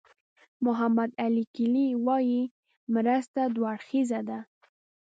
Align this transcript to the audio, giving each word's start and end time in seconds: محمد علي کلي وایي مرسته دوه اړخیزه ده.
محمد 0.65 1.09
علي 1.23 1.43
کلي 1.55 1.87
وایي 2.05 2.41
مرسته 2.93 3.41
دوه 3.55 3.67
اړخیزه 3.73 4.19
ده. 4.29 4.39